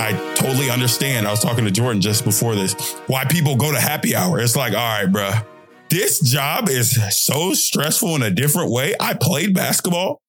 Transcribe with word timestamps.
I 0.00 0.34
totally 0.36 0.70
understand. 0.70 1.26
I 1.26 1.30
was 1.30 1.40
talking 1.40 1.64
to 1.64 1.70
Jordan 1.70 2.00
just 2.00 2.24
before 2.24 2.54
this. 2.54 2.94
Why 3.06 3.24
people 3.24 3.56
go 3.56 3.72
to 3.72 3.80
happy 3.80 4.14
hour. 4.14 4.40
It's 4.40 4.56
like, 4.56 4.72
all 4.72 4.78
right, 4.78 5.06
bruh, 5.06 5.44
this 5.90 6.20
job 6.20 6.68
is 6.68 6.98
so 7.16 7.54
stressful 7.54 8.14
in 8.16 8.22
a 8.22 8.30
different 8.30 8.70
way. 8.70 8.94
I 9.00 9.14
played 9.14 9.54
basketball 9.54 10.20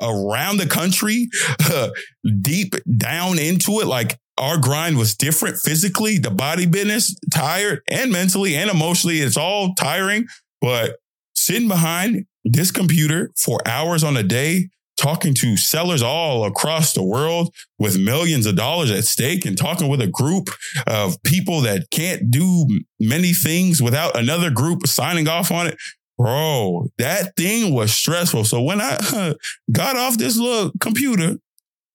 around 0.00 0.58
the 0.58 0.66
country, 0.66 1.28
deep 2.40 2.74
down 2.96 3.38
into 3.38 3.80
it. 3.80 3.86
Like 3.86 4.18
our 4.38 4.58
grind 4.58 4.96
was 4.96 5.16
different 5.16 5.58
physically, 5.58 6.18
the 6.18 6.30
body 6.30 6.66
business, 6.66 7.16
tired 7.32 7.82
and 7.88 8.12
mentally 8.12 8.54
and 8.54 8.70
emotionally. 8.70 9.18
It's 9.18 9.36
all 9.36 9.74
tiring, 9.74 10.26
but 10.60 10.96
sitting 11.34 11.68
behind 11.68 12.26
this 12.44 12.70
computer 12.70 13.30
for 13.36 13.60
hours 13.66 14.04
on 14.04 14.16
a 14.16 14.22
day, 14.22 14.68
talking 14.98 15.32
to 15.32 15.56
sellers 15.56 16.02
all 16.02 16.44
across 16.44 16.92
the 16.92 17.02
world 17.02 17.54
with 17.78 17.98
millions 17.98 18.46
of 18.46 18.56
dollars 18.56 18.90
at 18.90 19.04
stake 19.04 19.46
and 19.46 19.56
talking 19.56 19.88
with 19.88 20.00
a 20.00 20.06
group 20.06 20.50
of 20.86 21.22
people 21.22 21.60
that 21.62 21.90
can't 21.90 22.30
do 22.30 22.66
many 23.00 23.32
things 23.32 23.80
without 23.80 24.18
another 24.18 24.50
group 24.50 24.86
signing 24.86 25.28
off 25.28 25.50
on 25.50 25.68
it. 25.68 25.76
Bro, 26.18 26.88
that 26.98 27.36
thing 27.36 27.72
was 27.72 27.94
stressful. 27.94 28.44
So 28.44 28.60
when 28.60 28.80
I 28.80 29.34
got 29.72 29.96
off 29.96 30.18
this 30.18 30.36
little 30.36 30.72
computer, 30.80 31.36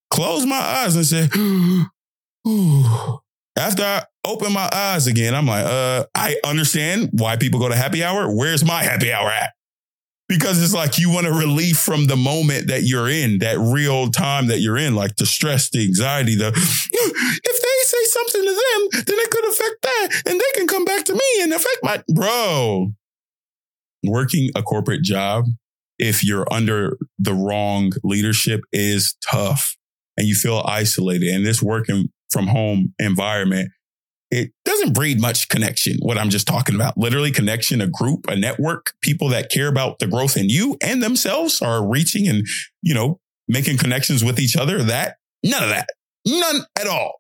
closed 0.10 0.48
my 0.48 0.56
eyes 0.56 0.96
and 0.96 1.06
said, 1.06 1.30
after 3.58 3.84
I 3.84 4.04
opened 4.26 4.54
my 4.54 4.70
eyes 4.74 5.08
again, 5.08 5.36
I'm 5.36 5.46
like, 5.46 5.66
uh, 5.66 6.06
I 6.16 6.38
understand 6.46 7.10
why 7.12 7.36
people 7.36 7.60
go 7.60 7.68
to 7.68 7.76
happy 7.76 8.02
hour. 8.02 8.34
Where's 8.34 8.64
my 8.64 8.82
happy 8.82 9.12
hour 9.12 9.30
at? 9.30 9.52
Because 10.34 10.64
it's 10.64 10.74
like 10.74 10.98
you 10.98 11.12
want 11.12 11.28
a 11.28 11.32
relief 11.32 11.78
from 11.78 12.08
the 12.08 12.16
moment 12.16 12.68
that 12.68 12.84
you're 12.84 13.08
in, 13.08 13.38
that 13.40 13.60
real 13.60 14.10
time 14.10 14.48
that 14.48 14.62
you're 14.62 14.78
in, 14.78 14.96
like 14.96 15.16
the 15.18 15.28
stress, 15.28 15.70
the 15.70 15.84
anxiety, 15.84 16.36
the 16.36 16.48
if 16.56 17.62
they 17.62 17.98
say 17.98 18.04
something 18.06 18.42
to 18.42 18.50
them, 18.50 19.04
then 19.06 19.20
it 19.20 19.30
could 19.30 19.46
affect 19.46 19.82
that. 19.84 20.24
And 20.26 20.40
they 20.40 20.60
can 20.60 20.68
come 20.68 20.86
back 20.86 21.06
to 21.06 21.14
me 21.14 21.42
and 21.42 21.54
affect 21.54 21.78
my 21.84 22.04
bro 22.14 22.94
working 24.04 24.50
a 24.56 24.62
corporate 24.62 25.02
job, 25.02 25.46
if 25.98 26.24
you're 26.24 26.52
under 26.52 26.98
the 27.18 27.34
wrong 27.34 27.92
leadership, 28.04 28.62
is 28.72 29.16
tough 29.30 29.76
and 30.18 30.28
you 30.28 30.36
feel 30.36 30.64
isolated. 30.66 31.30
And 31.30 31.46
this 31.46 31.62
working 31.62 32.10
from 32.32 32.48
home 32.48 32.94
environment, 33.00 33.70
it 34.34 34.52
doesn't 34.66 34.94
breed 34.94 35.22
much 35.22 35.50
connection. 35.50 35.98
What 36.00 36.18
I'm 36.18 36.30
just 36.30 36.48
talking 36.48 36.76
about, 36.76 36.98
literally 36.98 37.32
connection, 37.32 37.82
a 37.82 37.88
group, 37.88 38.26
a 38.28 38.36
network, 38.36 38.94
people 39.02 39.30
that 39.30 39.52
care 39.52 39.68
about 39.68 40.00
the 40.00 40.08
growth 40.08 40.38
in 40.38 40.50
you 40.50 40.78
and 40.82 41.02
themselves 41.02 41.62
are 41.62 41.86
reaching 41.86 42.28
and, 42.28 42.46
you 42.82 42.94
know, 42.94 43.20
making 43.48 43.78
connections 43.78 44.24
with 44.24 44.40
each 44.40 44.56
other. 44.56 44.84
That 44.84 45.18
none 45.44 45.64
of 45.64 45.70
that, 45.70 45.88
none 46.26 46.66
at 46.80 46.88
all. 46.88 47.20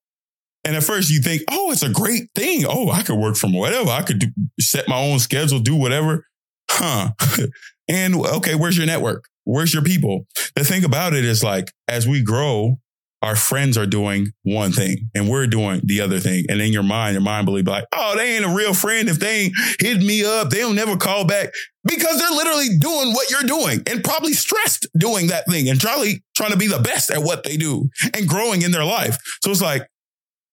And 0.65 0.75
at 0.75 0.83
first 0.83 1.11
you 1.11 1.21
think, 1.21 1.43
oh, 1.51 1.71
it's 1.71 1.83
a 1.83 1.89
great 1.89 2.29
thing. 2.35 2.65
Oh, 2.67 2.89
I 2.89 3.03
could 3.03 3.19
work 3.19 3.35
from 3.35 3.53
whatever. 3.53 3.89
I 3.89 4.01
could 4.01 4.19
do, 4.19 4.27
set 4.59 4.87
my 4.87 4.97
own 4.97 5.19
schedule, 5.19 5.59
do 5.59 5.75
whatever 5.75 6.25
huh. 6.73 7.11
and 7.87 8.15
okay, 8.15 8.55
where's 8.55 8.77
your 8.77 8.85
network? 8.85 9.25
Where's 9.45 9.73
your 9.73 9.83
people? 9.83 10.25
The 10.55 10.63
thing 10.63 10.83
about 10.83 11.13
it 11.13 11.25
is 11.25 11.43
like, 11.43 11.71
as 11.87 12.07
we 12.07 12.23
grow, 12.23 12.79
our 13.23 13.37
friends 13.37 13.77
are 13.77 13.85
doing 13.85 14.33
one 14.43 14.73
thing 14.73 15.09
and 15.15 15.29
we're 15.29 15.47
doing 15.47 15.79
the 15.85 16.01
other 16.01 16.19
thing. 16.19 16.43
And 16.49 16.61
in 16.61 16.73
your 16.73 16.83
mind, 16.83 17.13
your 17.13 17.21
mind 17.21 17.47
will 17.47 17.55
be 17.55 17.63
like, 17.63 17.85
oh, 17.93 18.15
they 18.17 18.35
ain't 18.35 18.45
a 18.45 18.53
real 18.53 18.73
friend. 18.73 19.07
If 19.07 19.17
they 19.19 19.45
ain't 19.45 19.53
hit 19.79 19.99
me 19.99 20.25
up, 20.25 20.49
they'll 20.49 20.73
never 20.73 20.97
call 20.97 21.25
back 21.25 21.53
because 21.85 22.19
they're 22.19 22.31
literally 22.31 22.77
doing 22.77 23.13
what 23.13 23.31
you're 23.31 23.43
doing 23.43 23.81
and 23.89 24.03
probably 24.03 24.33
stressed 24.33 24.87
doing 24.97 25.27
that 25.27 25.47
thing 25.47 25.69
and 25.69 25.79
probably 25.79 26.21
trying 26.35 26.51
to 26.51 26.57
be 26.57 26.67
the 26.67 26.79
best 26.79 27.09
at 27.11 27.23
what 27.23 27.45
they 27.45 27.55
do 27.55 27.89
and 28.13 28.27
growing 28.27 28.61
in 28.61 28.71
their 28.71 28.85
life. 28.85 29.17
So 29.41 29.51
it's 29.51 29.61
like, 29.61 29.87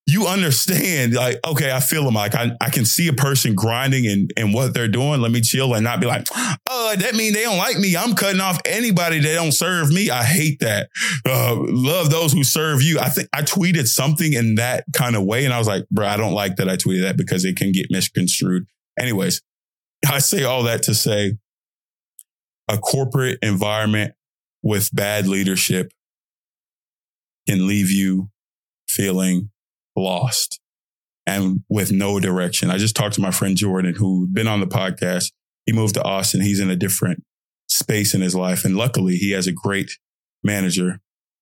you 0.07 0.25
understand, 0.25 1.13
like, 1.13 1.39
okay, 1.47 1.71
I 1.71 1.79
feel 1.79 2.03
them. 2.03 2.15
Like, 2.15 2.33
I, 2.33 2.51
I 2.59 2.69
can 2.69 2.85
see 2.85 3.07
a 3.07 3.13
person 3.13 3.53
grinding 3.53 4.07
and, 4.07 4.31
and 4.35 4.53
what 4.53 4.73
they're 4.73 4.87
doing. 4.87 5.21
Let 5.21 5.31
me 5.31 5.41
chill 5.41 5.73
and 5.75 5.83
not 5.83 5.99
be 5.99 6.07
like, 6.07 6.27
oh, 6.69 6.95
that 6.97 7.13
mean 7.13 7.33
they 7.33 7.43
don't 7.43 7.57
like 7.57 7.77
me. 7.77 7.95
I'm 7.95 8.15
cutting 8.15 8.41
off 8.41 8.59
anybody 8.65 9.19
that 9.19 9.33
don't 9.35 9.51
serve 9.51 9.91
me. 9.91 10.09
I 10.09 10.23
hate 10.23 10.59
that. 10.61 10.89
Uh, 11.25 11.55
love 11.55 12.09
those 12.09 12.33
who 12.33 12.43
serve 12.43 12.81
you. 12.81 12.99
I 12.99 13.09
think 13.09 13.29
I 13.31 13.43
tweeted 13.43 13.87
something 13.87 14.33
in 14.33 14.55
that 14.55 14.85
kind 14.95 15.15
of 15.15 15.23
way. 15.23 15.45
And 15.45 15.53
I 15.53 15.59
was 15.59 15.67
like, 15.67 15.87
bro, 15.89 16.07
I 16.07 16.17
don't 16.17 16.33
like 16.33 16.55
that 16.55 16.67
I 16.67 16.77
tweeted 16.77 17.03
that 17.03 17.17
because 17.17 17.45
it 17.45 17.55
can 17.55 17.71
get 17.71 17.87
misconstrued. 17.91 18.65
Anyways, 18.99 19.41
I 20.09 20.19
say 20.19 20.43
all 20.43 20.63
that 20.63 20.83
to 20.83 20.95
say 20.95 21.37
a 22.67 22.77
corporate 22.77 23.37
environment 23.41 24.13
with 24.63 24.89
bad 24.93 25.27
leadership 25.27 25.91
can 27.47 27.67
leave 27.67 27.91
you 27.91 28.29
feeling 28.87 29.51
lost 29.95 30.59
and 31.25 31.63
with 31.69 31.91
no 31.91 32.19
direction. 32.19 32.69
I 32.69 32.77
just 32.77 32.95
talked 32.95 33.15
to 33.15 33.21
my 33.21 33.31
friend 33.31 33.55
Jordan, 33.55 33.95
who'd 33.95 34.33
been 34.33 34.47
on 34.47 34.59
the 34.59 34.67
podcast. 34.67 35.31
He 35.65 35.73
moved 35.73 35.95
to 35.95 36.03
Austin. 36.03 36.41
He's 36.41 36.59
in 36.59 36.69
a 36.69 36.75
different 36.75 37.23
space 37.67 38.13
in 38.13 38.21
his 38.21 38.35
life. 38.35 38.65
And 38.65 38.75
luckily, 38.75 39.15
he 39.15 39.31
has 39.31 39.47
a 39.47 39.51
great 39.51 39.91
manager, 40.43 40.99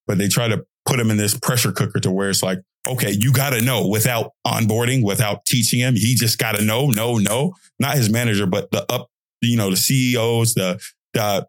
but 0.08 0.18
they 0.18 0.28
try 0.28 0.48
to 0.48 0.66
put 0.86 1.00
him 1.00 1.10
in 1.10 1.18
this 1.18 1.38
pressure 1.38 1.72
cooker 1.72 2.00
to 2.00 2.12
where 2.12 2.30
it's 2.30 2.44
like, 2.44 2.60
okay, 2.88 3.12
you 3.12 3.32
got 3.32 3.52
to 3.52 3.62
know 3.62 3.88
without 3.88 4.32
onboarding, 4.46 5.04
without 5.04 5.46
teaching 5.46 5.80
him. 5.80 5.96
He 5.96 6.16
just 6.16 6.38
got 6.38 6.56
to 6.56 6.64
know, 6.64 6.88
no, 6.88 7.18
no, 7.18 7.54
not 7.80 7.96
his 7.96 8.10
manager, 8.10 8.46
but 8.46 8.72
the 8.72 8.86
up, 8.92 9.10
you 9.42 9.58
know, 9.58 9.70
the 9.70 9.78
CEOs, 9.78 10.54
the, 10.54 10.82
the, 11.14 11.48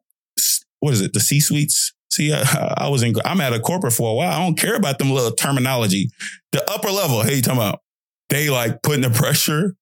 what 0.81 0.93
is 0.93 1.01
it? 1.01 1.13
The 1.13 1.21
C 1.21 1.41
suites, 1.41 1.93
See, 2.11 2.33
I, 2.33 2.75
I, 2.77 2.89
was 2.89 3.03
in, 3.03 3.15
I'm 3.25 3.41
at 3.41 3.53
a 3.53 3.61
corporate 3.61 3.93
for 3.93 4.11
a 4.11 4.15
while. 4.15 4.31
I 4.31 4.45
don't 4.45 4.59
care 4.59 4.75
about 4.75 4.99
them 4.99 5.11
little 5.11 5.31
terminology. 5.31 6.11
The 6.53 6.69
upper 6.71 6.91
level, 6.91 7.23
hey, 7.23 7.37
you 7.37 7.43
talking 7.43 7.59
about? 7.59 7.81
They 8.29 8.51
like 8.51 8.83
putting 8.83 9.03
the 9.03 9.11
pressure. 9.11 9.75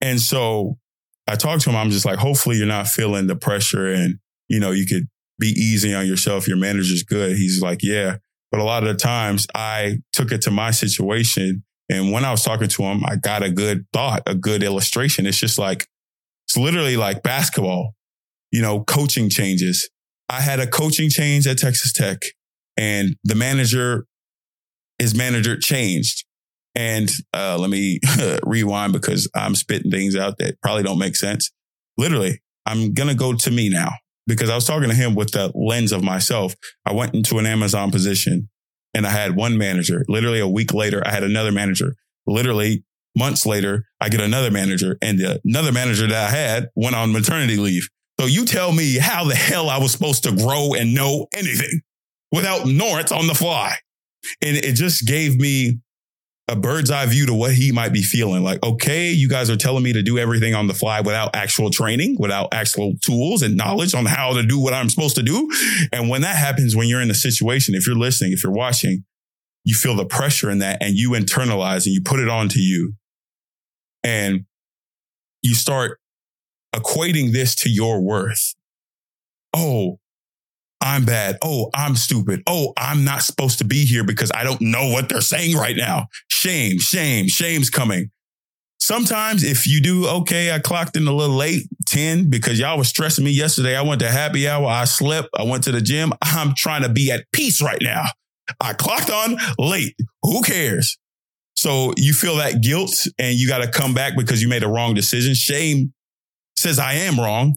And 0.00 0.20
so 0.20 0.78
I 1.26 1.36
talked 1.36 1.62
to 1.62 1.70
him. 1.70 1.76
I'm 1.76 1.90
just 1.90 2.04
like, 2.04 2.18
hopefully 2.18 2.56
you're 2.56 2.66
not 2.66 2.88
feeling 2.88 3.26
the 3.26 3.36
pressure 3.36 3.86
and, 3.86 4.18
you 4.48 4.58
know, 4.58 4.72
you 4.72 4.86
could 4.86 5.08
be 5.38 5.48
easy 5.48 5.94
on 5.94 6.06
yourself. 6.06 6.48
Your 6.48 6.56
manager's 6.56 7.04
good. 7.04 7.36
He's 7.36 7.62
like, 7.62 7.80
yeah. 7.82 8.16
But 8.50 8.60
a 8.60 8.64
lot 8.64 8.82
of 8.82 8.88
the 8.88 8.94
times 8.94 9.46
I 9.54 9.98
took 10.12 10.32
it 10.32 10.42
to 10.42 10.50
my 10.50 10.70
situation. 10.72 11.64
And 11.88 12.12
when 12.12 12.24
I 12.24 12.30
was 12.30 12.42
talking 12.42 12.68
to 12.68 12.82
him, 12.82 13.04
I 13.04 13.16
got 13.16 13.42
a 13.42 13.50
good 13.50 13.86
thought, 13.92 14.22
a 14.26 14.34
good 14.34 14.62
illustration. 14.62 15.26
It's 15.26 15.38
just 15.38 15.58
like, 15.58 15.86
it's 16.46 16.56
literally 16.56 16.96
like 16.96 17.22
basketball, 17.22 17.94
you 18.50 18.62
know, 18.62 18.82
coaching 18.84 19.28
changes 19.28 19.88
I 20.28 20.40
had 20.40 20.60
a 20.60 20.66
coaching 20.66 21.08
change 21.10 21.46
at 21.46 21.58
Texas 21.58 21.92
Tech 21.92 22.18
and 22.76 23.16
the 23.24 23.34
manager, 23.34 24.06
his 24.98 25.14
manager 25.14 25.56
changed. 25.56 26.24
And 26.74 27.10
uh, 27.34 27.58
let 27.58 27.70
me 27.70 27.98
rewind 28.44 28.92
because 28.92 29.28
I'm 29.34 29.54
spitting 29.54 29.90
things 29.90 30.14
out 30.14 30.38
that 30.38 30.60
probably 30.62 30.84
don't 30.84 30.98
make 30.98 31.16
sense. 31.16 31.50
Literally, 31.96 32.40
I'm 32.66 32.92
going 32.92 33.08
to 33.08 33.14
go 33.14 33.32
to 33.32 33.50
me 33.50 33.68
now 33.68 33.90
because 34.26 34.50
I 34.50 34.54
was 34.54 34.66
talking 34.66 34.88
to 34.88 34.94
him 34.94 35.14
with 35.14 35.32
the 35.32 35.50
lens 35.54 35.90
of 35.90 36.04
myself. 36.04 36.54
I 36.86 36.92
went 36.92 37.14
into 37.14 37.38
an 37.38 37.46
Amazon 37.46 37.90
position 37.90 38.48
and 38.94 39.06
I 39.06 39.10
had 39.10 39.34
one 39.34 39.58
manager. 39.58 40.04
Literally 40.08 40.38
a 40.38 40.46
week 40.46 40.72
later, 40.72 41.02
I 41.04 41.10
had 41.10 41.24
another 41.24 41.50
manager. 41.50 41.94
Literally 42.26 42.84
months 43.16 43.46
later, 43.46 43.86
I 44.00 44.08
get 44.08 44.20
another 44.20 44.50
manager 44.50 44.98
and 45.02 45.18
the, 45.18 45.40
another 45.44 45.72
manager 45.72 46.06
that 46.06 46.32
I 46.32 46.36
had 46.36 46.68
went 46.76 46.94
on 46.94 47.12
maternity 47.12 47.56
leave. 47.56 47.88
So 48.20 48.26
you 48.26 48.44
tell 48.44 48.72
me 48.72 48.98
how 48.98 49.24
the 49.24 49.34
hell 49.34 49.68
I 49.68 49.78
was 49.78 49.92
supposed 49.92 50.24
to 50.24 50.32
grow 50.32 50.74
and 50.74 50.94
know 50.94 51.26
anything 51.32 51.82
without 52.32 52.66
Norris 52.66 53.12
on 53.12 53.26
the 53.26 53.34
fly. 53.34 53.74
And 54.42 54.56
it 54.56 54.74
just 54.74 55.06
gave 55.06 55.36
me 55.36 55.80
a 56.48 56.56
bird's 56.56 56.90
eye 56.90 57.06
view 57.06 57.26
to 57.26 57.34
what 57.34 57.52
he 57.52 57.70
might 57.72 57.92
be 57.92 58.02
feeling. 58.02 58.42
Like, 58.42 58.64
okay, 58.64 59.10
you 59.10 59.28
guys 59.28 59.50
are 59.50 59.56
telling 59.56 59.84
me 59.84 59.92
to 59.92 60.02
do 60.02 60.18
everything 60.18 60.54
on 60.54 60.66
the 60.66 60.74
fly 60.74 61.00
without 61.00 61.36
actual 61.36 61.70
training, 61.70 62.16
without 62.18 62.48
actual 62.52 62.94
tools 63.04 63.42
and 63.42 63.56
knowledge 63.56 63.94
on 63.94 64.06
how 64.06 64.32
to 64.32 64.42
do 64.42 64.58
what 64.58 64.72
I'm 64.72 64.88
supposed 64.88 65.16
to 65.16 65.22
do. 65.22 65.48
And 65.92 66.08
when 66.08 66.22
that 66.22 66.36
happens, 66.36 66.74
when 66.74 66.88
you're 66.88 67.02
in 67.02 67.10
a 67.10 67.14
situation, 67.14 67.74
if 67.74 67.86
you're 67.86 67.96
listening, 67.96 68.32
if 68.32 68.42
you're 68.42 68.52
watching, 68.52 69.04
you 69.64 69.74
feel 69.74 69.94
the 69.94 70.06
pressure 70.06 70.50
in 70.50 70.58
that 70.60 70.82
and 70.82 70.96
you 70.96 71.10
internalize 71.10 71.84
and 71.84 71.94
you 71.94 72.00
put 72.02 72.18
it 72.18 72.28
onto 72.28 72.60
you. 72.60 72.94
And 74.02 74.46
you 75.42 75.54
start 75.54 76.00
equating 76.78 77.32
this 77.32 77.54
to 77.56 77.70
your 77.70 78.00
worth. 78.00 78.54
Oh, 79.54 79.98
I'm 80.80 81.04
bad. 81.04 81.38
Oh, 81.42 81.70
I'm 81.74 81.96
stupid. 81.96 82.42
Oh, 82.46 82.72
I'm 82.76 83.04
not 83.04 83.22
supposed 83.22 83.58
to 83.58 83.64
be 83.64 83.84
here 83.84 84.04
because 84.04 84.30
I 84.34 84.44
don't 84.44 84.60
know 84.60 84.90
what 84.92 85.08
they're 85.08 85.20
saying 85.20 85.56
right 85.56 85.76
now. 85.76 86.06
Shame, 86.28 86.78
shame, 86.78 87.26
shame's 87.26 87.70
coming. 87.70 88.10
Sometimes 88.80 89.42
if 89.42 89.66
you 89.66 89.80
do, 89.80 90.06
okay, 90.06 90.52
I 90.52 90.60
clocked 90.60 90.96
in 90.96 91.06
a 91.06 91.12
little 91.12 91.34
late, 91.34 91.64
10, 91.88 92.30
because 92.30 92.60
y'all 92.60 92.78
was 92.78 92.88
stressing 92.88 93.24
me 93.24 93.32
yesterday. 93.32 93.76
I 93.76 93.82
went 93.82 94.00
to 94.02 94.08
happy 94.08 94.48
hour. 94.48 94.66
I 94.66 94.84
slept. 94.84 95.28
I 95.36 95.42
went 95.42 95.64
to 95.64 95.72
the 95.72 95.80
gym. 95.80 96.12
I'm 96.22 96.54
trying 96.56 96.82
to 96.82 96.88
be 96.88 97.10
at 97.10 97.24
peace 97.32 97.60
right 97.60 97.82
now. 97.82 98.04
I 98.60 98.72
clocked 98.72 99.10
on 99.10 99.36
late. 99.58 99.94
Who 100.22 100.42
cares? 100.42 100.96
So 101.56 101.92
you 101.96 102.12
feel 102.12 102.36
that 102.36 102.62
guilt 102.62 102.94
and 103.18 103.36
you 103.36 103.48
got 103.48 103.58
to 103.58 103.68
come 103.68 103.92
back 103.92 104.12
because 104.16 104.40
you 104.40 104.48
made 104.48 104.62
a 104.62 104.68
wrong 104.68 104.94
decision. 104.94 105.34
Shame 105.34 105.92
says 106.58 106.78
I 106.78 106.94
am 106.94 107.18
wrong, 107.18 107.56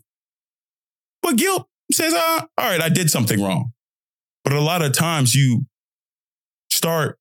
but 1.21 1.35
guilt 1.35 1.67
says, 1.91 2.13
uh, 2.13 2.45
all 2.57 2.69
right, 2.69 2.81
I 2.81 2.89
did 2.89 3.09
something 3.09 3.41
wrong. 3.41 3.71
But 4.43 4.53
a 4.53 4.61
lot 4.61 4.81
of 4.81 4.93
times 4.93 5.35
you 5.35 5.65
start 6.69 7.17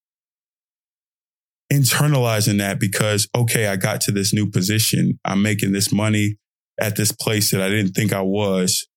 internalizing 1.72 2.58
that 2.58 2.80
because, 2.80 3.28
okay, 3.36 3.66
I 3.68 3.76
got 3.76 4.00
to 4.02 4.12
this 4.12 4.32
new 4.32 4.50
position. 4.50 5.18
I'm 5.24 5.42
making 5.42 5.72
this 5.72 5.92
money 5.92 6.36
at 6.80 6.96
this 6.96 7.12
place 7.12 7.50
that 7.50 7.62
I 7.62 7.68
didn't 7.68 7.92
think 7.92 8.12
I 8.12 8.22
was. 8.22 8.88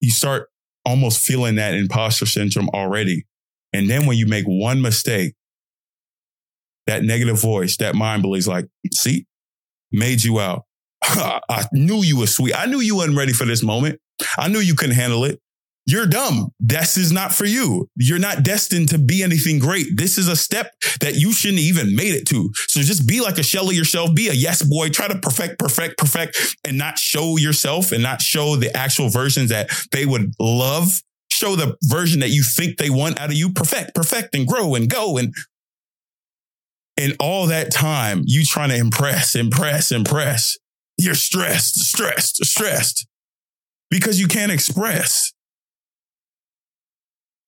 You 0.00 0.10
start 0.10 0.48
almost 0.84 1.24
feeling 1.24 1.56
that 1.56 1.74
imposter 1.74 2.26
syndrome 2.26 2.68
already. 2.74 3.26
And 3.72 3.88
then 3.88 4.06
when 4.06 4.16
you 4.16 4.26
make 4.26 4.44
one 4.46 4.82
mistake, 4.82 5.34
that 6.86 7.02
negative 7.02 7.40
voice, 7.40 7.76
that 7.78 7.94
mind 7.94 8.22
believes 8.22 8.46
like, 8.46 8.66
see, 8.92 9.26
made 9.92 10.22
you 10.22 10.40
out. 10.40 10.64
I 11.48 11.64
knew 11.72 12.02
you 12.02 12.18
were 12.18 12.26
sweet. 12.26 12.54
I 12.54 12.66
knew 12.66 12.80
you 12.80 12.96
wasn't 12.96 13.16
ready 13.16 13.32
for 13.32 13.44
this 13.44 13.62
moment. 13.62 14.00
I 14.38 14.48
knew 14.48 14.60
you 14.60 14.74
couldn't 14.74 14.96
handle 14.96 15.24
it. 15.24 15.40
You're 15.86 16.06
dumb. 16.06 16.48
This 16.58 16.96
is 16.96 17.12
not 17.12 17.34
for 17.34 17.44
you. 17.44 17.90
You're 17.96 18.18
not 18.18 18.42
destined 18.42 18.88
to 18.90 18.98
be 18.98 19.22
anything 19.22 19.58
great. 19.58 19.98
This 19.98 20.16
is 20.16 20.28
a 20.28 20.36
step 20.36 20.72
that 21.00 21.16
you 21.16 21.32
shouldn't 21.32 21.60
even 21.60 21.94
made 21.94 22.14
it 22.14 22.26
to. 22.28 22.50
So 22.68 22.80
just 22.80 23.06
be 23.06 23.20
like 23.20 23.36
a 23.36 23.42
shell 23.42 23.68
of 23.68 23.74
yourself. 23.74 24.14
Be 24.14 24.28
a 24.28 24.32
yes 24.32 24.62
boy. 24.62 24.88
Try 24.88 25.08
to 25.08 25.18
perfect, 25.18 25.58
perfect, 25.58 25.98
perfect, 25.98 26.56
and 26.64 26.78
not 26.78 26.98
show 26.98 27.36
yourself 27.36 27.92
and 27.92 28.02
not 28.02 28.22
show 28.22 28.56
the 28.56 28.74
actual 28.74 29.10
versions 29.10 29.50
that 29.50 29.70
they 29.92 30.06
would 30.06 30.32
love. 30.40 31.02
Show 31.30 31.54
the 31.54 31.76
version 31.82 32.20
that 32.20 32.30
you 32.30 32.42
think 32.42 32.78
they 32.78 32.90
want 32.90 33.20
out 33.20 33.28
of 33.28 33.36
you. 33.36 33.52
Perfect, 33.52 33.94
perfect, 33.94 34.34
and 34.34 34.46
grow 34.46 34.74
and 34.74 34.88
go. 34.88 35.18
And 35.18 35.34
in 36.96 37.14
all 37.20 37.48
that 37.48 37.72
time, 37.72 38.22
you 38.24 38.44
trying 38.44 38.70
to 38.70 38.76
impress, 38.76 39.34
impress, 39.34 39.92
impress. 39.92 40.56
You're 40.96 41.14
stressed, 41.14 41.76
stressed, 41.76 42.44
stressed 42.44 43.06
because 43.90 44.20
you 44.20 44.28
can't 44.28 44.52
express. 44.52 45.32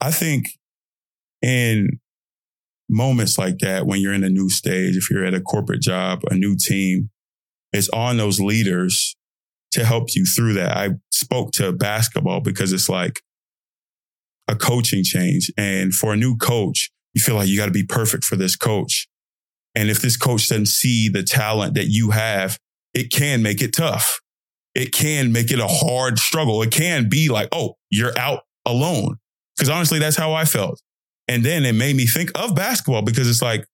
I 0.01 0.11
think 0.11 0.47
in 1.43 2.01
moments 2.89 3.39
like 3.39 3.59
that, 3.59 3.87
when 3.87 4.01
you're 4.01 4.13
in 4.13 4.25
a 4.25 4.31
new 4.31 4.49
stage, 4.49 4.97
if 4.97 5.11
you're 5.11 5.25
at 5.25 5.35
a 5.35 5.41
corporate 5.41 5.81
job, 5.83 6.21
a 6.31 6.35
new 6.35 6.57
team, 6.57 7.11
it's 7.73 7.89
on 7.91 8.17
those 8.17 8.41
leaders 8.41 9.17
to 9.73 9.85
help 9.85 10.09
you 10.15 10.25
through 10.25 10.55
that. 10.55 10.77
I 10.77 10.91
spoke 11.11 11.53
to 11.53 11.73
basketball 11.73 12.41
because 12.41 12.73
it's 12.73 12.89
like 12.89 13.21
a 14.49 14.57
coaching 14.57 15.03
change. 15.03 15.53
And 15.57 15.93
for 15.93 16.13
a 16.13 16.17
new 16.17 16.37
coach, 16.37 16.91
you 17.15 17.23
feel 17.23 17.35
like 17.35 17.49
you 17.49 17.59
got 17.59 17.67
to 17.67 17.73
be 17.73 17.85
perfect 17.85 18.25
for 18.25 18.37
this 18.37 18.57
coach. 18.57 19.09
And 19.75 19.91
if 19.91 20.01
this 20.01 20.17
coach 20.17 20.49
doesn't 20.49 20.67
see 20.67 21.09
the 21.09 21.23
talent 21.23 21.75
that 21.75 21.89
you 21.89 22.11
have, 22.11 22.59
it 22.97 23.13
can 23.13 23.43
make 23.43 23.61
it 23.61 23.77
tough. 23.77 24.21
It 24.75 24.91
can 24.91 25.31
make 25.31 25.53
it 25.53 25.59
a 25.59 25.67
hard 25.67 26.19
struggle. 26.19 26.63
It 26.63 26.71
can 26.71 27.11
be 27.11 27.29
like, 27.29 27.49
oh, 27.53 27.75
you're 27.91 28.19
out 28.19 28.41
alone. 28.65 29.17
Because 29.55 29.69
honestly, 29.69 29.99
that's 29.99 30.17
how 30.17 30.33
I 30.33 30.47
felt. 30.47 30.81
And 31.29 31.45
then 31.45 31.67
it 31.67 31.75
made 31.75 31.95
me 31.95 32.07
think 32.07 32.31
of 32.35 32.55
basketball 32.55 33.03
because 33.03 33.29
it's 33.29 33.43
like 33.43 33.67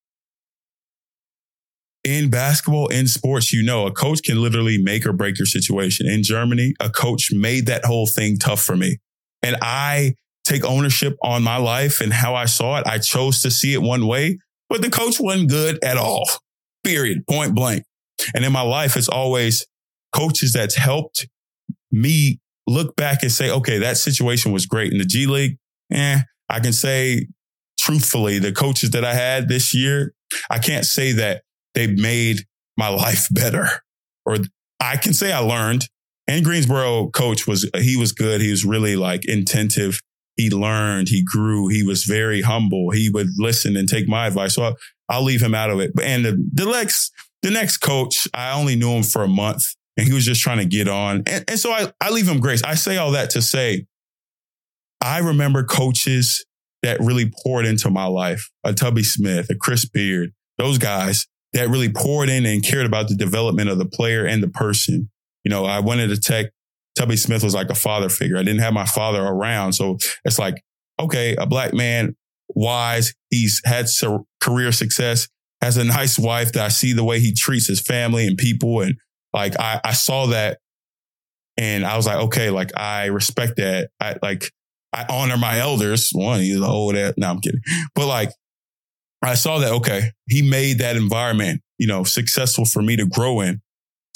in 2.03 2.31
basketball, 2.31 2.89
in 2.89 3.07
sports, 3.07 3.53
you 3.53 3.63
know, 3.63 3.87
a 3.87 3.93
coach 3.93 4.25
can 4.25 4.43
literally 4.43 4.83
make 4.83 5.07
or 5.07 5.13
break 5.13 5.39
your 5.39 5.47
situation. 5.47 6.09
In 6.09 6.25
Germany, 6.25 6.75
a 6.81 6.91
coach 6.91 7.29
made 7.33 7.67
that 7.67 7.85
whole 7.85 8.09
thing 8.09 8.39
tough 8.39 8.61
for 8.61 8.75
me. 8.75 8.99
And 9.41 9.57
I 9.63 10.15
take 10.45 10.65
ownership 10.65 11.17
on 11.23 11.45
my 11.45 11.59
life 11.59 12.01
and 12.01 12.13
how 12.13 12.35
I 12.35 12.47
saw 12.47 12.79
it. 12.79 12.89
I 12.89 12.99
chose 12.99 13.41
to 13.43 13.53
see 13.53 13.73
it 13.73 13.83
one 13.83 14.09
way, 14.09 14.39
but 14.69 14.83
the 14.83 14.91
coach 14.91 15.21
wasn't 15.21 15.49
good 15.49 15.79
at 15.85 15.97
all. 15.97 16.29
Period. 16.83 17.25
Point 17.29 17.55
blank. 17.55 17.85
And 18.35 18.45
in 18.45 18.53
my 18.53 18.63
life, 18.63 18.97
it's 18.97 19.09
always 19.09 19.67
coaches 20.13 20.53
that's 20.53 20.77
helped 20.77 21.27
me 21.91 22.41
look 22.67 22.95
back 22.97 23.23
and 23.23 23.33
say, 23.33 23.51
okay, 23.51 23.79
that 23.79 23.97
situation 23.97 24.53
was 24.53 24.67
great. 24.67 24.93
In 24.93 24.99
the 24.99 25.05
G 25.05 25.27
League, 25.27 25.59
eh, 25.93 26.21
I 26.49 26.61
can 26.61 26.73
say 26.73 27.27
truthfully, 27.79 28.39
the 28.39 28.53
coaches 28.53 28.91
that 28.91 29.05
I 29.05 29.15
had 29.15 29.49
this 29.49 29.75
year, 29.75 30.15
I 30.51 30.59
can't 30.59 30.85
say 30.85 31.13
that 31.13 31.43
they 31.75 31.89
made 31.89 32.45
my 32.77 32.89
life 32.89 33.27
better. 33.31 33.69
Or 34.25 34.37
I 34.81 34.97
can 34.97 35.15
say 35.15 35.33
I 35.33 35.39
learned. 35.39 35.89
And 36.29 36.45
Greensboro 36.45 37.11
coach 37.11 37.47
was, 37.47 37.69
he 37.75 37.97
was 37.97 38.13
good. 38.13 38.41
He 38.41 38.51
was 38.51 38.65
really 38.65 38.95
like 38.95 39.23
intentive. 39.23 39.99
He 40.37 40.51
learned, 40.51 41.09
he 41.09 41.23
grew, 41.23 41.69
he 41.69 41.83
was 41.83 42.05
very 42.05 42.41
humble. 42.41 42.91
He 42.91 43.11
would 43.11 43.27
listen 43.37 43.77
and 43.77 43.89
take 43.89 44.09
my 44.09 44.29
advice. 44.29 44.55
So 44.55 44.63
I'll, 44.63 44.77
I'll 45.09 45.23
leave 45.23 45.43
him 45.43 45.55
out 45.55 45.71
of 45.71 45.81
it. 45.81 45.91
And 46.01 46.25
the, 46.25 46.51
the 46.55 46.65
next, 46.67 47.13
the 47.43 47.51
next 47.51 47.79
coach, 47.79 48.29
I 48.35 48.59
only 48.59 48.77
knew 48.77 48.91
him 48.91 49.03
for 49.03 49.23
a 49.23 49.29
month 49.29 49.75
and 49.97 50.07
he 50.07 50.13
was 50.13 50.25
just 50.25 50.41
trying 50.41 50.59
to 50.59 50.65
get 50.65 50.89
on. 50.89 51.25
And, 51.27 51.45
and 51.49 51.59
so 51.59 51.71
I, 51.71 51.93
I 52.01 52.11
leave 52.11 52.29
him 52.29 52.41
grace. 52.41 52.63
I 52.63 52.75
say 52.75 52.97
all 52.97 53.13
that 53.13 53.31
to 53.31 53.43
say 53.43 53.87
I 55.01 55.19
remember 55.19 55.65
coaches 55.65 56.45
that 56.83 57.01
really 57.01 57.31
poured 57.43 57.67
into 57.67 57.91
my 57.91 58.07
life, 58.07 58.51
a 58.65 58.73
Tubby 58.73 59.03
Smith, 59.03 59.51
a 59.51 59.55
Chris 59.55 59.89
Beard, 59.89 60.31
those 60.59 60.79
guys 60.79 61.27
that 61.53 61.69
really 61.69 61.93
poured 61.93 62.29
in 62.29 62.47
and 62.47 62.65
cared 62.65 62.87
about 62.87 63.09
the 63.09 63.17
development 63.17 63.69
of 63.69 63.79
the 63.79 63.85
player 63.85 64.25
and 64.25 64.43
the 64.43 64.49
person. 64.49 65.11
You 65.45 65.51
know, 65.51 65.65
I 65.65 65.81
went 65.81 66.09
to 66.09 66.21
tech. 66.21 66.47
Tubby 66.97 67.17
Smith 67.17 67.43
was 67.43 67.55
like 67.55 67.71
a 67.71 67.75
father 67.75 68.09
figure. 68.09 68.37
I 68.37 68.43
didn't 68.43 68.61
have 68.61 68.73
my 68.73 68.85
father 68.85 69.23
around. 69.23 69.73
So 69.73 69.97
it's 70.25 70.39
like, 70.39 70.63
okay, 71.01 71.35
a 71.37 71.47
black 71.47 71.75
man, 71.75 72.15
wise, 72.49 73.15
he's 73.31 73.61
had 73.65 73.87
career 74.41 74.73
success, 74.73 75.29
has 75.63 75.77
a 75.77 75.85
nice 75.85 76.19
wife 76.19 76.53
that 76.53 76.65
I 76.65 76.69
see 76.69 76.93
the 76.93 77.05
way 77.05 77.21
he 77.21 77.33
treats 77.33 77.69
his 77.69 77.81
family 77.81 78.27
and 78.27 78.37
people. 78.37 78.81
And 78.81 78.97
like, 79.33 79.59
I, 79.59 79.81
I 79.85 79.93
saw 79.93 80.27
that 80.27 80.59
and 81.57 81.87
I 81.87 81.97
was 81.97 82.05
like, 82.05 82.19
okay, 82.25 82.51
like 82.51 82.77
I 82.77 83.07
respect 83.07 83.57
that. 83.57 83.91
I 84.01 84.17
like, 84.21 84.51
I 84.93 85.07
honor 85.09 85.39
my 85.39 85.61
elders. 85.61 86.11
One, 86.13 86.41
he's 86.41 86.61
old 86.61 86.97
at, 86.97 87.17
no, 87.17 87.31
I'm 87.31 87.41
kidding. 87.41 87.61
But 87.95 88.09
like, 88.09 88.31
I 89.23 89.35
saw 89.35 89.61
that, 89.61 89.73
okay, 89.75 90.11
he 90.29 90.43
made 90.43 90.79
that 90.79 90.97
environment, 90.97 91.63
you 91.79 91.87
know, 91.87 92.03
successful 92.03 92.65
for 92.65 92.83
me 92.83 92.97
to 92.97 93.07
grow 93.07 93.41
in. 93.41 93.63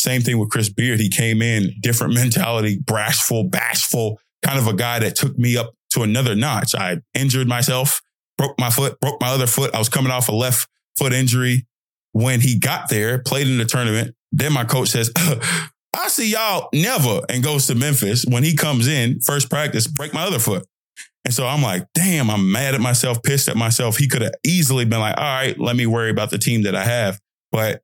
Same 0.01 0.23
thing 0.23 0.39
with 0.39 0.51
Chris 0.51 0.69
Beard. 0.69 0.99
He 0.99 1.09
came 1.09 1.41
in, 1.41 1.71
different 1.81 2.13
mentality, 2.13 2.81
brashful, 2.85 3.45
bashful, 3.45 4.19
kind 4.43 4.59
of 4.59 4.67
a 4.67 4.75
guy 4.75 4.99
that 4.99 5.15
took 5.15 5.39
me 5.39 5.57
up 5.57 5.73
to 5.91 6.03
another 6.03 6.35
notch. 6.35 6.75
I 6.75 6.97
injured 7.15 7.47
myself, 7.47 8.03
broke 8.37 8.59
my 8.59 8.69
foot, 8.69 8.99
broke 9.01 9.21
my 9.21 9.29
other 9.29 9.47
foot. 9.47 9.73
I 9.75 9.79
was 9.79 9.89
coming 9.89 10.11
off 10.11 10.29
a 10.29 10.33
left 10.33 10.69
foot 10.99 11.13
injury. 11.13 11.67
When 12.13 12.41
he 12.41 12.59
got 12.59 12.89
there, 12.89 13.19
played 13.19 13.47
in 13.47 13.59
the 13.59 13.67
tournament, 13.67 14.15
then 14.33 14.53
my 14.53 14.65
coach 14.65 14.89
says, 14.89 15.13
I 15.97 16.09
see 16.09 16.33
y'all 16.33 16.69
never 16.73 17.21
and 17.29 17.43
goes 17.43 17.67
to 17.67 17.75
Memphis. 17.75 18.25
When 18.27 18.43
he 18.43 18.55
comes 18.55 18.89
in, 18.89 19.21
first 19.21 19.51
practice, 19.51 19.87
break 19.87 20.15
my 20.15 20.25
other 20.25 20.39
foot. 20.39 20.67
And 21.25 21.35
so 21.35 21.47
I'm 21.47 21.61
like, 21.61 21.87
damn, 21.95 22.31
I'm 22.31 22.53
mad 22.53 22.75
at 22.75 22.81
myself, 22.81 23.23
pissed 23.23 23.49
at 23.49 23.57
myself. 23.57 23.97
He 23.97 24.07
could 24.07 24.23
have 24.23 24.35
easily 24.45 24.85
been 24.85 25.01
like, 25.01 25.17
all 25.17 25.25
right, 25.25 25.59
let 25.59 25.75
me 25.75 25.85
worry 25.85 26.11
about 26.11 26.31
the 26.31 26.39
team 26.39 26.63
that 26.63 26.77
I 26.77 26.85
have. 26.85 27.19
But 27.51 27.83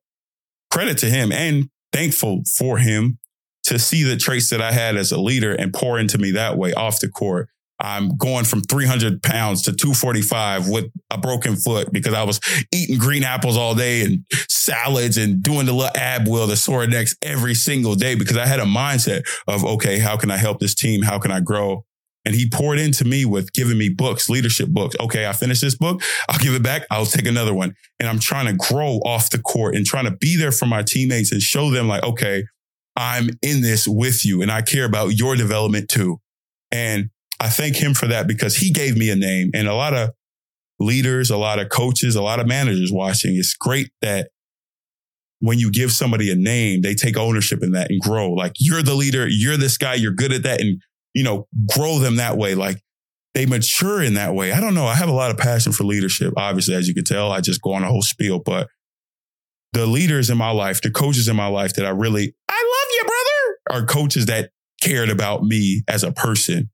credit 0.71 0.97
to 0.99 1.07
him 1.07 1.31
and 1.31 1.69
thankful 1.91 2.43
for 2.57 2.77
him 2.77 3.19
to 3.63 3.77
see 3.79 4.03
the 4.03 4.17
traits 4.17 4.49
that 4.49 4.61
I 4.61 4.71
had 4.71 4.95
as 4.95 5.11
a 5.11 5.19
leader 5.19 5.53
and 5.53 5.73
pour 5.73 5.99
into 5.99 6.17
me 6.17 6.31
that 6.31 6.57
way 6.57 6.73
off 6.73 6.99
the 6.99 7.09
court. 7.09 7.49
I'm 7.79 8.15
going 8.17 8.45
from 8.45 8.61
300 8.61 9.21
pounds 9.21 9.63
to 9.63 9.73
245 9.73 10.69
with 10.69 10.85
a 11.09 11.17
broken 11.17 11.55
foot 11.55 11.91
because 11.91 12.13
I 12.13 12.23
was 12.23 12.39
eating 12.71 12.97
green 12.97 13.23
apples 13.23 13.57
all 13.57 13.75
day 13.75 14.03
and 14.05 14.25
salads 14.47 15.17
and 15.17 15.41
doing 15.41 15.65
the 15.65 15.73
little 15.73 15.95
ab 15.95 16.27
wheel, 16.27 16.47
the 16.47 16.53
Sorinex 16.53 17.15
every 17.21 17.55
single 17.55 17.95
day 17.95 18.15
because 18.15 18.37
I 18.37 18.45
had 18.45 18.59
a 18.59 18.65
mindset 18.65 19.23
of, 19.47 19.65
okay, 19.65 19.99
how 19.99 20.17
can 20.17 20.31
I 20.31 20.37
help 20.37 20.59
this 20.59 20.75
team? 20.75 21.01
How 21.01 21.19
can 21.19 21.31
I 21.31 21.39
grow? 21.39 21.85
And 22.25 22.33
he 22.33 22.49
poured 22.49 22.79
into 22.79 23.03
me 23.03 23.25
with 23.25 23.51
giving 23.51 23.77
me 23.77 23.89
books, 23.89 24.29
leadership 24.29 24.69
books. 24.69 24.95
Okay, 24.99 25.27
I 25.27 25.33
finished 25.33 25.61
this 25.61 25.75
book. 25.75 26.01
I'll 26.29 26.39
give 26.39 26.53
it 26.53 26.63
back. 26.63 26.83
I'll 26.89 27.05
take 27.05 27.27
another 27.27 27.53
one. 27.53 27.75
And 27.99 28.07
I'm 28.07 28.19
trying 28.19 28.45
to 28.45 28.53
grow 28.53 28.99
off 29.05 29.29
the 29.29 29.39
court 29.39 29.75
and 29.75 29.85
trying 29.85 30.05
to 30.05 30.15
be 30.15 30.37
there 30.37 30.53
for 30.53 30.65
my 30.65 30.83
teammates 30.83 31.33
and 31.33 31.41
show 31.41 31.69
them 31.69 31.89
like, 31.89 32.03
okay, 32.03 32.45
I'm 32.95 33.29
in 33.41 33.61
this 33.61 33.87
with 33.87 34.25
you 34.25 34.41
and 34.41 34.51
I 34.51 34.61
care 34.61 34.85
about 34.85 35.17
your 35.17 35.35
development 35.35 35.89
too. 35.89 36.19
And 36.71 37.09
I 37.43 37.49
thank 37.49 37.75
him 37.75 37.93
for 37.93 38.07
that 38.07 38.25
because 38.25 38.55
he 38.55 38.71
gave 38.71 38.95
me 38.95 39.09
a 39.09 39.17
name 39.17 39.51
and 39.53 39.67
a 39.67 39.75
lot 39.75 39.93
of 39.93 40.11
leaders, 40.79 41.29
a 41.29 41.35
lot 41.35 41.59
of 41.59 41.67
coaches, 41.67 42.15
a 42.15 42.21
lot 42.21 42.39
of 42.39 42.47
managers 42.47 42.89
watching. 42.89 43.35
It's 43.35 43.53
great 43.53 43.89
that 44.01 44.29
when 45.39 45.59
you 45.59 45.69
give 45.69 45.91
somebody 45.91 46.31
a 46.31 46.35
name, 46.35 46.83
they 46.83 46.95
take 46.95 47.17
ownership 47.17 47.61
in 47.61 47.73
that 47.73 47.91
and 47.91 47.99
grow. 47.99 48.31
Like 48.31 48.53
you're 48.59 48.81
the 48.81 48.95
leader, 48.95 49.27
you're 49.27 49.57
this 49.57 49.77
guy, 49.77 49.95
you're 49.95 50.13
good 50.13 50.31
at 50.31 50.43
that 50.43 50.61
and, 50.61 50.81
you 51.13 51.21
know, 51.21 51.49
grow 51.75 51.99
them 51.99 52.15
that 52.15 52.37
way. 52.37 52.55
Like 52.55 52.81
they 53.33 53.45
mature 53.45 54.01
in 54.01 54.13
that 54.13 54.33
way. 54.33 54.53
I 54.53 54.61
don't 54.61 54.73
know. 54.73 54.85
I 54.85 54.95
have 54.95 55.09
a 55.09 55.13
lot 55.13 55.29
of 55.29 55.37
passion 55.37 55.73
for 55.73 55.83
leadership. 55.83 56.33
Obviously, 56.37 56.75
as 56.75 56.87
you 56.87 56.93
can 56.93 57.03
tell, 57.03 57.29
I 57.29 57.41
just 57.41 57.61
go 57.61 57.73
on 57.73 57.83
a 57.83 57.89
whole 57.89 58.01
spiel, 58.01 58.39
but 58.39 58.69
the 59.73 59.85
leaders 59.85 60.29
in 60.29 60.37
my 60.37 60.51
life, 60.51 60.81
the 60.81 60.91
coaches 60.91 61.27
in 61.27 61.35
my 61.35 61.47
life 61.47 61.73
that 61.73 61.85
I 61.85 61.89
really, 61.89 62.33
I 62.47 62.53
love 62.53 62.87
you, 62.95 63.03
brother, 63.03 63.81
are 63.81 63.85
coaches 63.85 64.27
that 64.27 64.51
cared 64.79 65.09
about 65.09 65.43
me 65.43 65.83
as 65.89 66.05
a 66.05 66.13
person 66.13 66.69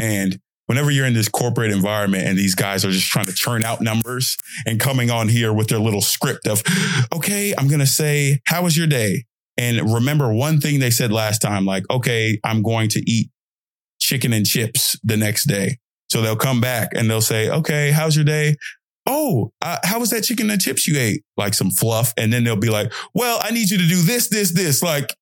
and 0.00 0.40
whenever 0.66 0.90
you're 0.90 1.06
in 1.06 1.14
this 1.14 1.28
corporate 1.28 1.72
environment 1.72 2.26
and 2.26 2.38
these 2.38 2.54
guys 2.54 2.84
are 2.84 2.92
just 2.92 3.08
trying 3.08 3.26
to 3.26 3.32
churn 3.32 3.64
out 3.64 3.80
numbers 3.80 4.36
and 4.66 4.78
coming 4.78 5.10
on 5.10 5.28
here 5.28 5.52
with 5.52 5.66
their 5.66 5.80
little 5.80 6.00
script 6.00 6.46
of, 6.46 6.62
okay, 7.12 7.52
I'm 7.58 7.66
going 7.66 7.80
to 7.80 7.86
say, 7.86 8.40
how 8.46 8.62
was 8.62 8.76
your 8.76 8.86
day? 8.86 9.24
And 9.56 9.92
remember 9.92 10.32
one 10.32 10.60
thing 10.60 10.78
they 10.78 10.90
said 10.90 11.10
last 11.10 11.42
time, 11.42 11.66
like, 11.66 11.82
okay, 11.90 12.38
I'm 12.44 12.62
going 12.62 12.88
to 12.90 13.00
eat 13.00 13.30
chicken 13.98 14.32
and 14.32 14.46
chips 14.46 14.96
the 15.02 15.16
next 15.16 15.48
day. 15.48 15.78
So 16.08 16.22
they'll 16.22 16.36
come 16.36 16.60
back 16.60 16.90
and 16.94 17.10
they'll 17.10 17.20
say, 17.20 17.50
okay, 17.50 17.90
how's 17.90 18.16
your 18.16 18.24
day? 18.24 18.56
Oh, 19.06 19.52
uh, 19.62 19.78
how 19.82 19.98
was 19.98 20.10
that 20.10 20.22
chicken 20.22 20.50
and 20.50 20.60
chips 20.60 20.86
you 20.86 20.98
ate? 20.98 21.24
Like 21.36 21.54
some 21.54 21.70
fluff. 21.70 22.12
And 22.16 22.32
then 22.32 22.44
they'll 22.44 22.54
be 22.54 22.70
like, 22.70 22.92
well, 23.12 23.40
I 23.42 23.50
need 23.50 23.70
you 23.70 23.78
to 23.78 23.86
do 23.86 24.02
this, 24.02 24.28
this, 24.28 24.54
this. 24.54 24.82
Like, 24.82 25.14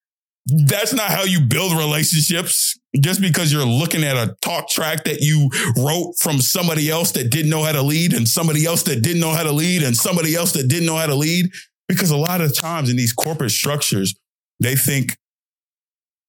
that's 0.49 0.95
not 0.95 1.11
how 1.11 1.25
you 1.25 1.41
build 1.41 1.77
relationships. 1.77 2.79
Just 2.99 3.21
because 3.21 3.53
you're 3.53 3.65
looking 3.65 4.03
at 4.03 4.17
a 4.17 4.35
talk 4.41 4.69
track 4.69 5.05
that 5.05 5.21
you 5.21 5.51
wrote 5.77 6.15
from 6.21 6.41
somebody 6.41 6.89
else 6.89 7.13
that 7.13 7.31
didn't 7.31 7.51
know 7.51 7.63
how 7.63 7.73
to 7.73 7.83
lead 7.83 8.15
and 8.15 8.27
somebody 8.27 8.65
else 8.65 8.83
that 8.85 9.03
didn't 9.03 9.21
know 9.21 9.33
how 9.33 9.43
to 9.43 9.53
lead 9.53 9.83
and 9.83 9.95
somebody 9.95 10.35
else 10.35 10.53
that 10.53 10.69
didn't 10.69 10.87
know 10.87 10.97
how 10.97 11.07
to 11.07 11.15
lead. 11.15 11.51
Because 11.87 12.11
a 12.11 12.17
lot 12.17 12.41
of 12.41 12.57
times 12.57 12.91
in 12.91 12.97
these 12.97 13.13
corporate 13.13 13.51
structures, 13.51 14.15
they 14.61 14.75
think 14.75 15.17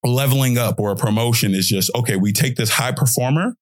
leveling 0.04 0.58
up 0.58 0.80
or 0.80 0.92
a 0.92 0.96
promotion 0.96 1.54
is 1.54 1.68
just, 1.68 1.90
okay, 1.96 2.16
we 2.16 2.32
take 2.32 2.56
this 2.56 2.72
high 2.72 2.92
performer, 2.92 3.56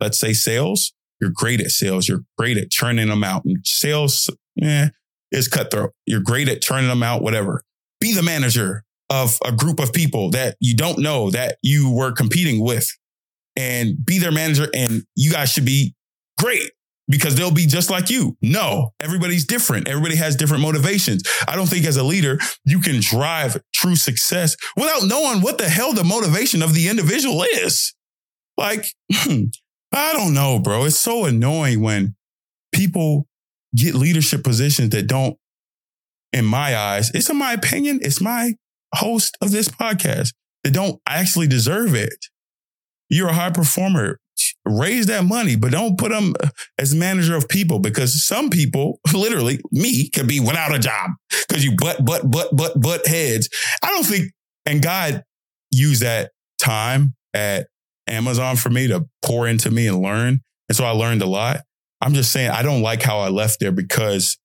let's 0.00 0.18
say 0.18 0.32
sales, 0.32 0.92
you're 1.20 1.30
great 1.32 1.60
at 1.60 1.70
sales, 1.70 2.08
you're 2.08 2.24
great 2.36 2.56
at 2.56 2.70
churning 2.70 3.08
them 3.08 3.24
out. 3.24 3.44
And 3.44 3.58
sales, 3.64 4.28
eh, 4.60 4.88
is 5.30 5.48
cutthroat. 5.48 5.92
You're 6.06 6.20
great 6.20 6.48
at 6.48 6.62
churning 6.62 6.88
them 6.88 7.02
out, 7.02 7.22
whatever. 7.22 7.62
Be 8.00 8.12
the 8.12 8.22
manager 8.22 8.84
of 9.10 9.38
a 9.44 9.52
group 9.52 9.80
of 9.80 9.92
people 9.92 10.30
that 10.30 10.56
you 10.60 10.74
don't 10.76 10.98
know 10.98 11.30
that 11.30 11.58
you 11.62 11.92
were 11.92 12.12
competing 12.12 12.62
with 12.64 12.88
and 13.56 13.96
be 14.04 14.18
their 14.18 14.32
manager 14.32 14.68
and 14.72 15.02
you 15.16 15.32
guys 15.32 15.50
should 15.50 15.64
be 15.64 15.94
great 16.38 16.70
because 17.08 17.34
they'll 17.34 17.50
be 17.50 17.66
just 17.66 17.90
like 17.90 18.08
you. 18.08 18.36
No, 18.40 18.92
everybody's 19.00 19.44
different. 19.44 19.88
Everybody 19.88 20.14
has 20.16 20.36
different 20.36 20.62
motivations. 20.62 21.24
I 21.48 21.56
don't 21.56 21.66
think 21.66 21.84
as 21.84 21.96
a 21.96 22.04
leader, 22.04 22.38
you 22.64 22.80
can 22.80 23.00
drive 23.00 23.60
true 23.74 23.96
success 23.96 24.54
without 24.76 25.02
knowing 25.04 25.42
what 25.42 25.58
the 25.58 25.68
hell 25.68 25.92
the 25.92 26.04
motivation 26.04 26.62
of 26.62 26.72
the 26.72 26.88
individual 26.88 27.42
is. 27.42 27.94
Like, 28.56 28.86
hmm, 29.12 29.46
I 29.92 30.12
don't 30.12 30.34
know, 30.34 30.60
bro. 30.60 30.84
It's 30.84 30.96
so 30.96 31.24
annoying 31.24 31.82
when 31.82 32.14
people 32.72 33.26
get 33.74 33.94
leadership 33.94 34.44
positions 34.44 34.90
that 34.90 35.08
don't, 35.08 35.36
in 36.32 36.44
my 36.44 36.76
eyes, 36.76 37.10
it's 37.12 37.28
in 37.28 37.36
my 37.36 37.52
opinion, 37.52 37.98
it's 38.02 38.20
my 38.20 38.54
host 38.94 39.36
of 39.40 39.50
this 39.50 39.68
podcast 39.68 40.32
that 40.64 40.72
don't 40.72 41.00
actually 41.06 41.46
deserve 41.46 41.94
it. 41.94 42.26
You're 43.08 43.28
a 43.28 43.34
high 43.34 43.50
performer 43.50 44.18
raise 44.64 45.06
that 45.06 45.24
money, 45.24 45.56
but 45.56 45.72
don't 45.72 45.98
put 45.98 46.10
them 46.10 46.34
as 46.78 46.94
manager 46.94 47.36
of 47.36 47.48
people 47.48 47.78
because 47.78 48.24
some 48.24 48.50
people, 48.50 49.00
literally 49.14 49.60
me, 49.70 50.08
can 50.08 50.26
be 50.26 50.40
without 50.40 50.74
a 50.74 50.78
job 50.78 51.10
because 51.48 51.64
you 51.64 51.76
butt, 51.76 52.04
butt, 52.04 52.30
butt, 52.30 52.54
butt, 52.56 52.80
butt 52.80 53.06
heads. 53.06 53.48
I 53.82 53.90
don't 53.90 54.06
think, 54.06 54.32
and 54.66 54.82
God 54.82 55.24
used 55.70 56.02
that 56.02 56.30
time 56.58 57.14
at 57.34 57.68
Amazon 58.06 58.56
for 58.56 58.70
me 58.70 58.88
to 58.88 59.06
pour 59.22 59.46
into 59.46 59.70
me 59.70 59.86
and 59.86 60.00
learn. 60.00 60.40
And 60.68 60.76
so 60.76 60.84
I 60.84 60.90
learned 60.90 61.22
a 61.22 61.26
lot. 61.26 61.60
I'm 62.00 62.14
just 62.14 62.32
saying, 62.32 62.50
I 62.50 62.62
don't 62.62 62.82
like 62.82 63.02
how 63.02 63.18
I 63.18 63.28
left 63.28 63.60
there 63.60 63.72
because 63.72 64.38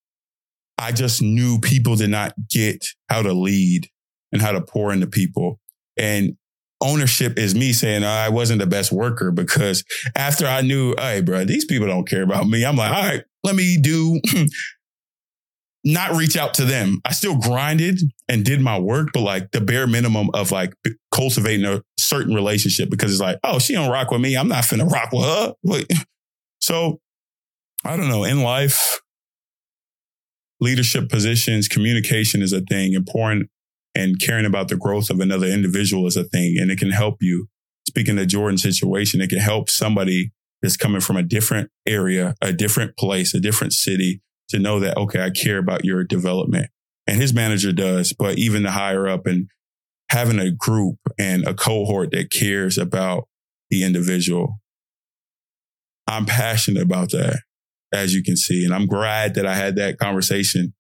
I 0.77 0.91
just 0.91 1.21
knew 1.21 1.59
people 1.59 1.95
did 1.95 2.09
not 2.09 2.33
get 2.49 2.85
how 3.09 3.21
to 3.21 3.33
lead 3.33 3.87
and 4.35 4.41
how 4.41 4.51
to 4.51 4.61
pour 4.61 4.91
into 4.91 5.07
people. 5.07 5.59
And 5.97 6.35
ownership 6.81 7.39
is 7.39 7.55
me 7.55 7.71
saying 7.71 8.03
I 8.03 8.27
wasn't 8.27 8.59
the 8.59 8.67
best 8.67 8.91
worker 8.91 9.31
because 9.31 9.83
after 10.13 10.45
I 10.45 10.61
knew, 10.61 10.93
hey, 10.99 11.21
bro, 11.21 11.45
these 11.45 11.63
people 11.63 11.87
don't 11.87 12.07
care 12.07 12.21
about 12.21 12.47
me. 12.47 12.65
I'm 12.65 12.75
like, 12.75 12.91
all 12.91 13.01
right, 13.01 13.23
let 13.43 13.55
me 13.55 13.77
do 13.81 14.19
not 15.85 16.17
reach 16.17 16.35
out 16.35 16.53
to 16.55 16.65
them. 16.65 16.99
I 17.05 17.13
still 17.13 17.37
grinded 17.37 18.01
and 18.27 18.43
did 18.43 18.59
my 18.59 18.77
work, 18.77 19.09
but 19.13 19.21
like 19.21 19.51
the 19.51 19.61
bare 19.61 19.87
minimum 19.87 20.29
of 20.33 20.51
like 20.51 20.73
cultivating 21.13 21.65
a 21.65 21.81
certain 21.97 22.35
relationship 22.35 22.89
because 22.89 23.13
it's 23.13 23.21
like, 23.21 23.39
oh, 23.45 23.57
she 23.57 23.73
don't 23.73 23.89
rock 23.89 24.11
with 24.11 24.19
me. 24.19 24.35
I'm 24.35 24.49
not 24.49 24.65
finna 24.65 24.89
rock 24.91 25.11
with 25.13 25.23
her. 25.23 25.85
So 26.61 26.99
I 27.83 27.95
don't 27.95 28.09
know. 28.09 28.23
In 28.23 28.41
life, 28.41 28.99
leadership 30.59 31.09
positions, 31.09 31.67
communication 31.67 32.41
is 32.41 32.53
a 32.53 32.61
thing. 32.61 32.93
Important 32.93 33.51
and 33.95 34.19
caring 34.19 34.45
about 34.45 34.67
the 34.67 34.75
growth 34.75 35.09
of 35.09 35.19
another 35.19 35.47
individual 35.47 36.05
is 36.05 36.17
a 36.17 36.25
thing. 36.25 36.57
And 36.59 36.69
it 36.69 36.77
can 36.77 36.91
help 36.91 37.17
you. 37.21 37.47
Speaking 37.87 38.19
of 38.19 38.27
Jordan's 38.27 38.61
situation, 38.61 39.21
it 39.21 39.29
can 39.29 39.39
help 39.39 39.69
somebody 39.69 40.31
that's 40.61 40.77
coming 40.77 41.01
from 41.01 41.17
a 41.17 41.23
different 41.23 41.69
area, 41.87 42.35
a 42.41 42.51
different 42.51 42.97
place, 42.97 43.33
a 43.33 43.39
different 43.39 43.73
city 43.73 44.21
to 44.49 44.59
know 44.59 44.79
that, 44.79 44.97
okay, 44.97 45.23
I 45.23 45.29
care 45.29 45.57
about 45.57 45.85
your 45.85 46.03
development. 46.03 46.67
And 47.07 47.21
his 47.21 47.33
manager 47.33 47.71
does, 47.71 48.13
but 48.13 48.37
even 48.37 48.63
the 48.63 48.71
higher 48.71 49.07
up 49.07 49.27
and 49.27 49.47
having 50.09 50.39
a 50.39 50.51
group 50.51 50.97
and 51.17 51.47
a 51.47 51.53
cohort 51.53 52.11
that 52.11 52.31
cares 52.31 52.77
about 52.77 53.27
the 53.69 53.83
individual. 53.83 54.59
I'm 56.07 56.25
passionate 56.25 56.83
about 56.83 57.11
that, 57.11 57.41
as 57.93 58.13
you 58.13 58.23
can 58.23 58.35
see. 58.35 58.65
And 58.65 58.73
I'm 58.73 58.87
glad 58.87 59.35
that 59.35 59.45
I 59.45 59.55
had 59.55 59.75
that 59.77 59.97
conversation 59.97 60.73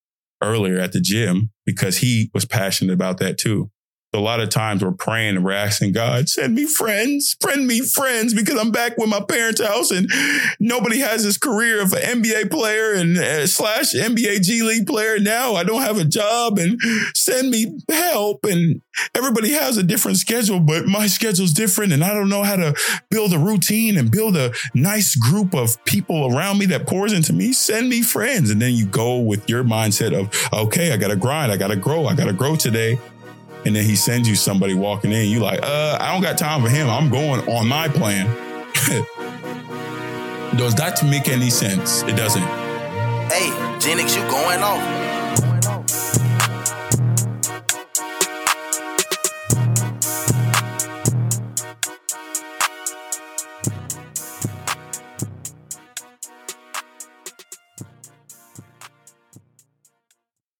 earlier 0.45 0.79
at 0.79 0.91
the 0.91 1.01
gym 1.01 1.51
because 1.65 1.97
he 1.97 2.29
was 2.33 2.45
passionate 2.45 2.93
about 2.93 3.17
that 3.19 3.37
too. 3.37 3.69
A 4.15 4.19
lot 4.19 4.39
of 4.39 4.49
times 4.49 4.83
we're 4.83 4.91
praying 4.91 5.35
and 5.35 5.45
we're 5.45 5.51
asking 5.51 5.91
God, 5.91 6.29
send 6.29 6.55
me 6.55 6.65
friends, 6.65 7.35
friend 7.39 7.67
me 7.67 7.81
friends, 7.81 8.33
because 8.33 8.57
I'm 8.59 8.71
back 8.71 8.97
with 8.97 9.09
my 9.09 9.21
parents' 9.21 9.61
house 9.61 9.91
and 9.91 10.09
nobody 10.59 10.99
has 10.99 11.23
this 11.23 11.37
career 11.37 11.81
of 11.81 11.93
an 11.93 12.21
NBA 12.21 12.49
player 12.49 12.93
and 12.93 13.17
uh, 13.17 13.45
slash 13.45 13.93
NBA 13.93 14.41
G 14.41 14.63
League 14.63 14.87
player. 14.87 15.19
Now 15.19 15.55
I 15.55 15.63
don't 15.63 15.81
have 15.81 15.97
a 15.97 16.05
job 16.05 16.57
and 16.57 16.79
send 17.13 17.49
me 17.49 17.77
help. 17.89 18.45
And 18.45 18.81
everybody 19.13 19.51
has 19.51 19.77
a 19.77 19.83
different 19.83 20.17
schedule, 20.17 20.59
but 20.59 20.85
my 20.85 21.07
schedule's 21.07 21.51
different. 21.51 21.91
And 21.91 22.03
I 22.03 22.13
don't 22.13 22.29
know 22.29 22.43
how 22.43 22.55
to 22.55 22.73
build 23.09 23.33
a 23.33 23.39
routine 23.39 23.97
and 23.97 24.09
build 24.09 24.37
a 24.37 24.53
nice 24.73 25.15
group 25.15 25.53
of 25.53 25.83
people 25.85 26.33
around 26.35 26.57
me 26.57 26.65
that 26.67 26.87
pours 26.87 27.11
into 27.11 27.33
me. 27.33 27.51
Send 27.53 27.89
me 27.89 28.01
friends. 28.01 28.49
And 28.49 28.61
then 28.61 28.73
you 28.73 28.85
go 28.85 29.19
with 29.19 29.49
your 29.49 29.63
mindset 29.63 30.17
of, 30.17 30.31
okay, 30.53 30.93
I 30.93 30.97
got 30.97 31.09
to 31.09 31.15
grind. 31.15 31.51
I 31.51 31.57
got 31.57 31.67
to 31.67 31.75
grow. 31.75 32.05
I 32.05 32.15
got 32.15 32.25
to 32.25 32.33
grow 32.33 32.55
today 32.55 32.97
and 33.65 33.75
then 33.75 33.83
he 33.83 33.95
sends 33.95 34.27
you 34.29 34.35
somebody 34.35 34.73
walking 34.73 35.11
in, 35.11 35.27
you 35.27 35.39
like, 35.39 35.59
uh, 35.63 35.97
I 35.99 36.13
don't 36.13 36.21
got 36.21 36.37
time 36.37 36.61
for 36.61 36.69
him. 36.69 36.89
I'm 36.89 37.09
going 37.09 37.41
on 37.49 37.67
my 37.67 37.87
plan. 37.87 38.27
Does 40.57 40.75
that 40.75 41.03
make 41.03 41.27
any 41.27 41.49
sense? 41.49 42.03
It 42.03 42.15
doesn't. 42.15 42.41
Hey, 42.41 43.49
Genix, 43.79 44.15
you 44.15 44.21
going 44.29 44.61
off. 44.61 45.14